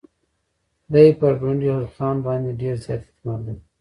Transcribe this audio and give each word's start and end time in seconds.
دی 0.91 1.07
پر 1.19 1.31
ډونډي 1.39 1.69
خان 1.95 2.15
باندي 2.25 2.51
ډېر 2.61 2.75
زیات 2.85 3.01
اعتماد 3.07 3.39
لري. 3.45 3.61